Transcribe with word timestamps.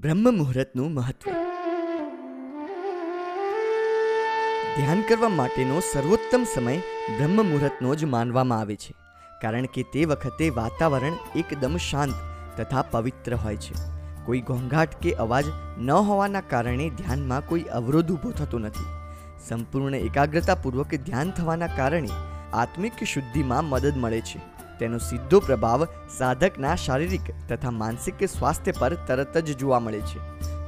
બ્રહ્મ 0.00 0.36
મુહૂર્તનું 0.36 0.94
મહત્વ. 0.94 1.30
ધ્યાન 4.76 5.02
કરવા 5.08 5.28
માટેનો 5.28 5.80
સર્વોત્તમ 5.80 6.44
સમય 6.54 6.78
બ્રહ્મ 7.18 7.36
મુહૂર્તનો 7.36 7.94
જ 7.94 8.04
માનવામાં 8.04 8.60
આવે 8.60 8.76
છે. 8.76 8.94
કારણ 9.42 9.66
કે 9.66 9.82
તે 9.82 10.04
વખતે 10.04 10.50
વાતાવરણ 10.50 11.12
એકદમ 11.36 11.76
શાંત 11.76 12.12
તથા 12.60 12.82
પવિત્ર 12.82 13.34
હોય 13.34 13.56
છે. 13.56 13.74
કોઈ 14.26 14.40
ઘોંઘાટ 14.40 15.00
કે 15.00 15.12
અવાજ 15.12 15.44
ન 15.78 15.90
હોવાના 15.90 16.40
કારણે 16.40 16.90
ધ્યાનમાં 16.90 17.48
કોઈ 17.48 17.60
અવરોધ 17.60 18.12
ઊભો 18.12 18.30
થતો 18.30 18.58
નથી. 18.58 18.86
સંપૂર્ણ 19.48 19.94
એકાગ્રતાપૂર્વક 19.94 20.94
ધ્યાન 20.94 21.30
થવાના 21.30 21.66
કારણે 21.66 22.08
આત્મિક 22.52 23.04
શુદ્ધિમાં 23.04 23.64
મદદ 23.64 23.96
મળે 23.96 24.20
છે. 24.20 24.51
તેનો 24.78 24.98
સીધો 24.98 25.40
પ્રભાવ 25.40 25.84
સાધકના 26.18 26.74
શારીરિક 26.74 27.20
તથા 27.48 27.70
માનસિક 27.70 28.24
સ્વાસ્થ્ય 28.24 28.72
પર 28.72 28.94
તરત 28.94 29.38
જ 29.38 29.58
જોવા 29.58 29.80
મળે 29.80 30.00
છે. 30.00 30.18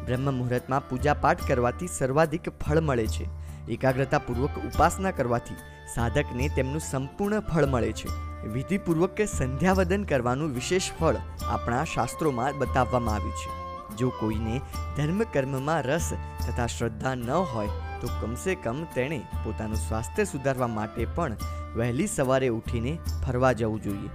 બ્રહ્મ 0.06 0.34
મુહૂર્તમાં 0.34 0.88
પૂજાપાઠ 0.88 1.48
કરવાથી 1.48 1.86
સર્વાધિક 1.86 2.48
ફળ 2.48 2.80
મળે 2.80 3.06
છે. 3.06 3.28
એકાગ્રતાપૂર્વક 3.68 4.50
ઉપાસના 4.58 5.10
કરવાથી 5.10 5.54
સાધકને 5.94 6.48
તેમનું 6.48 6.80
સંપૂર્ણ 6.80 7.40
ફળ 7.40 7.66
મળે 7.66 7.92
છે. 7.92 8.08
વિધિપૂર્વક 8.48 9.20
સંધ્યાવદન 9.20 10.04
કરવાનું 10.04 10.54
વિશેષ 10.54 10.92
ફળ 11.00 11.16
આપણા 11.48 11.84
શાસ્ત્રોમાં 11.84 12.58
બતાવવામાં 12.58 13.14
આવ્યું 13.14 13.32
છે. 13.32 13.64
જો 13.96 14.08
કોઈને 14.08 14.60
ધર્મ 14.96 15.22
કર્મમાં 15.32 15.82
રસ 15.82 16.12
તથા 16.46 16.66
શ્રદ્ધા 16.66 17.14
ન 17.14 17.30
હોય 17.30 17.68
તો 18.00 18.08
કમસે 18.20 18.54
કમ 18.54 18.84
તેણે 18.94 19.18
પોતાનું 19.44 19.76
સ્વાસ્થ્ય 19.76 20.24
સુધારવા 20.24 20.66
માટે 20.66 21.04
પણ 21.04 21.36
વહેલી 21.76 22.06
સવારે 22.06 22.48
ઉઠીને 22.48 22.98
ફરવા 23.26 23.52
જવું 23.52 23.82
જોઈએ. 23.82 24.08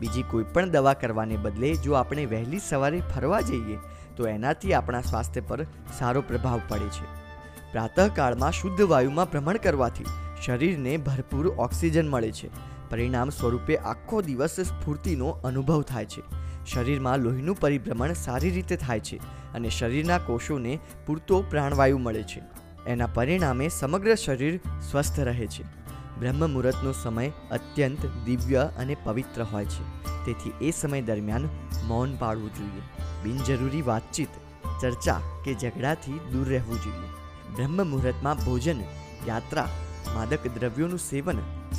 બીજી 0.00 0.22
કોઈ 0.22 0.44
પણ 0.44 0.70
દવા 0.70 0.92
કરવાને 0.92 1.36
બદલે 1.36 1.74
જો 1.74 1.92
આપણે 1.92 2.26
વહેલી 2.26 2.58
સવારે 2.68 3.00
ફરવા 3.00 3.40
જઈએ, 3.40 3.78
તો 4.16 4.28
એનાથી 4.28 4.74
આપણા 4.74 5.00
સ્વાસ્થ્ય 5.00 5.40
પર 5.40 5.64
સારો 5.98 6.20
પ્રભાવ 6.20 6.60
પડે 6.68 6.88
છે. 6.88 7.06
પ્રાતઃકાળમાં 7.72 8.52
શુદ્ધ 8.52 8.82
વાયુમાં 8.82 9.24
ભ્રમણ 9.24 9.56
કરવાથી 9.56 10.04
શરીરને 10.44 10.96
ભરપૂર 10.96 11.46
ઓક્સિજન 11.46 12.08
મળે 12.08 12.32
છે. 12.32 12.50
પરિણામ 12.90 13.30
સ્વરૂપે 13.30 13.76
આખો 13.76 14.22
દિવસ 14.22 14.60
સ્ફૂર્તિનો 14.60 15.28
અનુભવ 15.28 15.82
થાય 15.82 16.04
છે. 16.04 16.22
શરીરમાં 16.66 17.18
લોહીનું 17.18 17.56
પરિભ્રમણ 17.60 18.12
સારી 18.12 18.50
રીતે 18.50 18.76
થાય 18.76 19.00
છે 19.00 19.16
અને 19.54 19.68
શરીરના 19.68 20.18
કોષોને 20.18 20.78
પૂરતો 21.06 21.44
પ્રાણવાયુ 21.50 21.98
મળે 21.98 22.22
છે. 22.22 22.65
એના 22.86 23.06
પરિણામે 23.06 23.68
સમગ્ર 23.68 24.14
શરીર 24.14 24.60
સ્વસ્થ 24.90 25.20
રહે 25.20 25.46
છે. 25.46 25.62
બ્રહ્મ 26.20 26.50
મુહૂર્તનો 26.50 26.92
સમય 26.92 27.28
અત્યંત 27.28 28.06
દિવ્ય 28.06 28.70
અને 28.78 28.96
પવિત્ર 29.04 29.42
હોય 29.42 29.64
છે. 29.64 30.06
તેથી 30.26 30.52
એ 30.60 30.70
સમય 30.70 31.02
દરમિયાન 31.02 31.48
મૌન 31.84 32.16
પાળવું 32.16 32.54
જોઈએ. 32.54 32.80
બિનજરૂરી 33.22 33.82
વાતચીત, 33.82 34.28
ચર્ચા 34.82 35.20
કે 35.44 35.54
ઝઘડાથી 35.54 36.12
દૂર 36.12 36.48
રહેવું 36.48 36.82
જોઈએ. 36.82 37.08
બ્રહ્મ 37.56 37.90
મુહૂર્તમાં 37.90 38.36
ભોજન, 38.36 38.80
યાત્રા, 39.26 39.68
માદક 40.14 40.46
દ્રવ્યોનું 40.46 40.98
સેવન, 40.98 41.38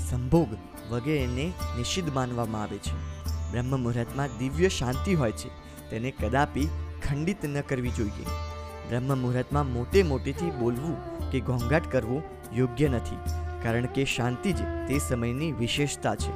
સંભોગ 0.10 0.48
વગેરેને 0.90 1.54
નિષિદ્ધ 1.78 2.16
માનવામાં 2.16 2.64
આવે 2.64 2.78
છે. 2.78 3.24
બ્રહ્મ 3.52 3.80
મુહૂર્તમાં 3.80 4.38
દિવ્ય 4.38 4.70
શાંતિ 4.70 5.14
હોય 5.14 5.32
છે. 5.32 5.68
તેને 5.90 6.12
કદાપી 6.12 6.70
ખંડિત 7.10 7.46
ન 7.46 7.62
કરવી 7.62 7.90
જોઈએ. 7.90 8.57
બ્રહ્મ 8.90 9.10
મુહૂર્તમાં 9.22 9.72
મોટે 9.74 10.04
મોટેથી 10.04 10.52
બોલવું 10.60 10.98
કે 11.32 11.40
ઘોંઘાટ 11.40 11.88
કરવો 11.92 12.24
યોગ્ય 12.54 12.90
નથી, 12.90 13.18
કારણ 13.64 13.86
કે 13.86 14.06
શાંતિ 14.06 14.54
જ 14.54 14.68
તે 14.88 15.00
સમયની 15.00 15.52
વિશેષતા 15.52 16.16
છે. 16.16 16.32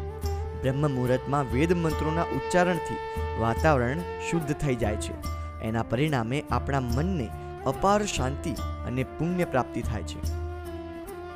બ્રહ્મ 0.61 0.81
મુહૂર્તમાં 0.95 1.51
વેદ 1.53 1.71
મંત્રોના 1.73 2.25
ઉચ્ચારણથી 2.37 2.99
વાતાવરણ 3.39 4.01
શુદ્ધ 4.29 4.51
થઈ 4.53 4.75
જાય 4.75 4.95
છે. 4.95 5.13
એના 5.61 5.83
પરિણામે 5.83 6.43
આપણા 6.49 6.79
મનને 6.79 7.27
અપાર 7.65 8.01
શાંતિ 8.05 8.53
અને 8.87 9.03
પુણ્ય 9.03 9.45
પ્રાપ્તિ 9.45 9.81
થાય 9.81 10.03
છે. 10.03 10.19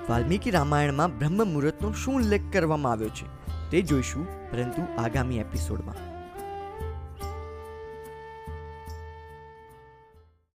વાલ્મીકી 0.09 0.51
રામાયણમાં 0.51 1.15
બ્રહ્મ 1.17 1.39
મુહૂર્તનો 1.53 1.93
શું 1.93 2.15
ઉલ્લેખ 2.15 2.51
કરવામાં 2.51 2.91
આવ્યો 2.91 3.09
છે, 3.09 3.31
તે 3.71 3.81
જોઈશું, 3.81 4.27
પરંતુ 4.51 4.81
આગામી 4.97 5.37
એપિસોડમાં. 5.37 6.14